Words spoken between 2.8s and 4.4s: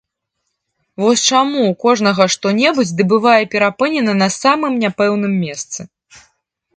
ды бывае перапынена на